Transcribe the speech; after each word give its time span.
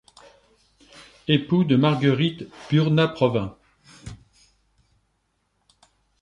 Époux 1.27 1.63
de 1.63 1.75
Marguerite 1.75 2.49
Burnat-Provins. 2.71 3.55